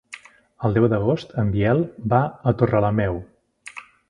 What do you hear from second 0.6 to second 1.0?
El deu